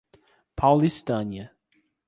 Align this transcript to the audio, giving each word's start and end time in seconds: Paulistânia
Paulistânia 0.57 1.53